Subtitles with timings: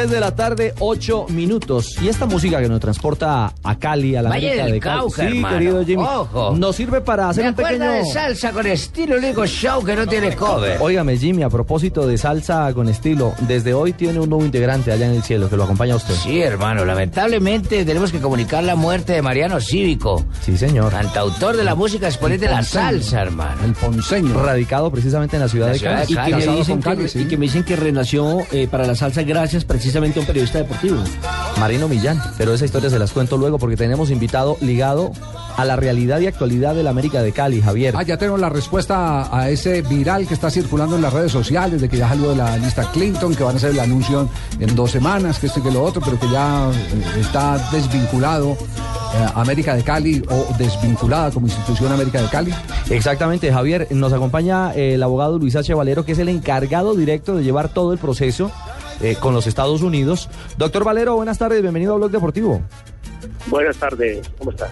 [0.00, 1.94] Tres de la tarde, ocho minutos.
[2.00, 4.98] Y esta música que nos transporta a Cali, a la Valle América del de Cali.
[5.00, 5.58] Cauca, sí, hermano.
[5.58, 6.02] querido Jimmy.
[6.02, 6.56] Ojo.
[6.56, 7.90] Nos sirve para hacer Me un pequeño.
[7.90, 10.78] de salsa con estilo, el único show que no tiene cover.
[10.80, 15.04] Óigame, Jimmy, a propósito de salsa con estilo, desde hoy tiene un nuevo integrante allá
[15.04, 16.14] en el cielo que lo acompaña a usted.
[16.14, 20.92] Sí, hermano, lamentablemente tenemos que comunicar la muerte de Mariano Cívico, Sí, señor.
[20.92, 23.64] cantautor de la música, exponente de la salsa, hermano.
[23.66, 24.32] El ponceño.
[24.42, 26.06] Radicado precisamente en la ciudad La de ciudad Cali.
[26.06, 26.46] de Y que, Cali.
[26.46, 27.18] me dicen con que, Cali, sí.
[27.20, 30.58] y que me dicen que renació eh, para la salsa gracias precisamente a un periodista
[30.58, 30.98] deportivo.
[31.58, 35.12] Marino Millán, pero esa historia se las cuento luego porque tenemos invitado ligado
[35.56, 37.94] a la realidad y actualidad de la América de Cali, Javier.
[37.96, 41.32] Ah, ya tenemos la respuesta a, a ese viral que está circulando en las redes
[41.32, 44.28] sociales de que ya salió de la lista Clinton, que van a hacer el anuncio
[44.58, 48.52] en dos semanas, que esto y que lo otro, pero que ya eh, está desvinculado
[48.52, 52.54] eh, América de Cali o desvinculada como institución América de Cali.
[52.88, 53.88] Exactamente, Javier.
[53.90, 55.74] Nos acompaña eh, el abogado Luis H.
[55.74, 58.50] Valero, que es el encargado directo de llevar todo el proceso
[59.00, 60.28] eh, con los Estados Unidos.
[60.56, 62.62] Doctor Valero, buenas tardes, bienvenido a Blog Deportivo.
[63.46, 64.70] Buenas tardes, ¿cómo estás?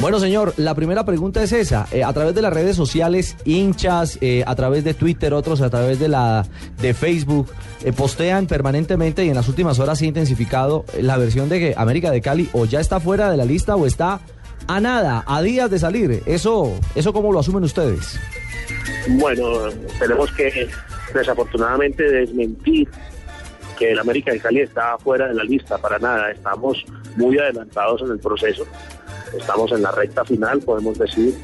[0.00, 1.86] Bueno, señor, la primera pregunta es esa.
[1.90, 5.70] Eh, a través de las redes sociales, hinchas, eh, a través de Twitter, otros a
[5.70, 6.46] través de la
[6.80, 7.48] de Facebook,
[7.84, 11.74] eh, postean permanentemente y en las últimas horas se ha intensificado la versión de que
[11.76, 14.20] América de Cali o ya está fuera de la lista o está
[14.66, 16.22] a nada, a días de salir.
[16.26, 18.18] Eso, eso cómo lo asumen ustedes.
[19.08, 20.68] Bueno, tenemos que
[21.14, 22.88] desafortunadamente desmentir
[23.80, 26.30] que el América de Cali está fuera de la lista, para nada.
[26.30, 26.84] Estamos
[27.16, 28.66] muy adelantados en el proceso,
[29.36, 31.34] estamos en la recta final, podemos decir,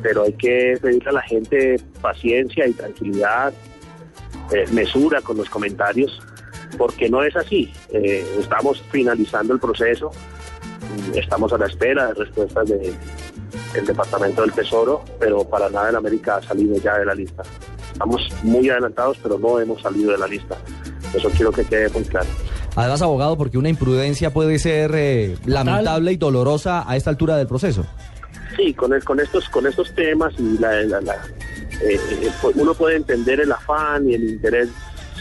[0.00, 3.52] pero hay que pedirle a la gente paciencia y tranquilidad,
[4.52, 6.22] eh, mesura con los comentarios,
[6.78, 7.72] porque no es así.
[7.90, 10.12] Eh, estamos finalizando el proceso,
[11.12, 12.94] estamos a la espera de respuestas de,
[13.74, 17.42] el Departamento del Tesoro, pero para nada el América ha salido ya de la lista.
[17.92, 20.56] Estamos muy adelantados, pero no hemos salido de la lista.
[21.16, 22.26] Eso quiero que quede muy claro.
[22.76, 27.46] Además, abogado, porque una imprudencia puede ser eh, lamentable y dolorosa a esta altura del
[27.46, 27.86] proceso.
[28.56, 31.14] Sí, con, el- con estos con estos temas y la, la- la-
[31.82, 34.68] eh, eh, pues uno puede entender el afán y el interés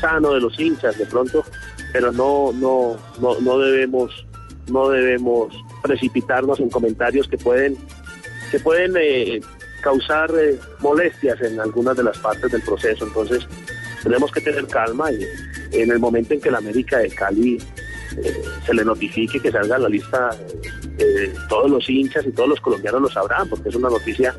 [0.00, 1.44] sano de los hinchas de pronto,
[1.92, 4.10] pero no no no, no debemos
[4.70, 5.52] no debemos
[5.82, 7.76] precipitarnos en comentarios que pueden
[8.50, 9.40] que pueden eh,
[9.82, 13.04] causar eh, molestias en algunas de las partes del proceso.
[13.06, 13.44] Entonces
[14.02, 15.20] tenemos que tener calma y
[15.72, 17.58] en el momento en que la América de Cali
[18.16, 20.30] eh, se le notifique que salga a la lista,
[20.98, 24.34] eh, todos los hinchas y todos los colombianos lo sabrán, porque es una noticia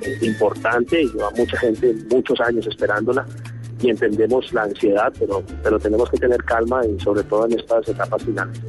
[0.00, 3.26] eh, importante y lleva mucha gente muchos años esperándola
[3.80, 7.88] y entendemos la ansiedad, pero, pero tenemos que tener calma y sobre todo en estas
[7.88, 8.60] etapas finales.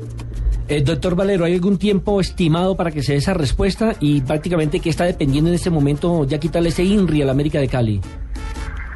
[0.69, 3.95] Eh, doctor Valero, ¿hay algún tiempo estimado para que se dé esa respuesta?
[3.99, 7.59] Y prácticamente, ¿qué está dependiendo en este momento ya quitarle ese INRI a la América
[7.59, 8.01] de Cali?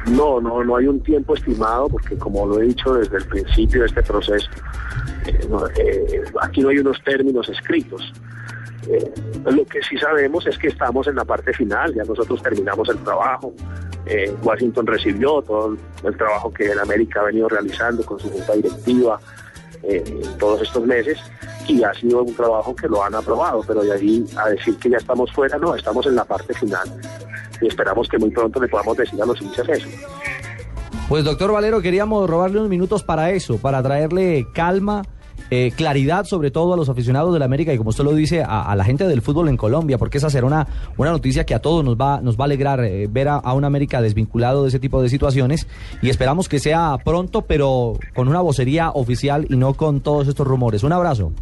[0.06, 3.80] No, no, no hay un tiempo estimado porque como lo he dicho desde el principio
[3.80, 4.48] de este proceso,
[5.26, 8.12] eh, eh, aquí no hay unos términos escritos.
[8.88, 9.12] Eh,
[9.44, 12.98] lo que sí sabemos es que estamos en la parte final, ya nosotros terminamos el
[12.98, 13.52] trabajo.
[14.42, 19.20] Washington recibió todo el trabajo que el América ha venido realizando con su junta directiva
[20.38, 21.18] todos estos meses
[21.66, 24.88] y ha sido un trabajo que lo han aprobado, pero de ahí a decir que
[24.88, 26.88] ya estamos fuera, no, estamos en la parte final
[27.60, 29.88] y esperamos que muy pronto le podamos decir a los hinchas eso.
[31.08, 35.02] Pues doctor Valero, queríamos robarle unos minutos para eso, para traerle calma,
[35.50, 38.44] eh, claridad sobre todo a los aficionados de la América y como usted lo dice,
[38.46, 40.66] a, la gente del fútbol en Colombia, porque esa será una,
[40.98, 43.54] una noticia que a todos nos va, nos va a alegrar eh, ver a, a
[43.54, 45.66] una América desvinculado de ese tipo de situaciones
[46.02, 50.46] y esperamos que sea pronto, pero con una vocería oficial y no con todos estos
[50.46, 50.82] rumores.
[50.82, 51.32] Un abrazo.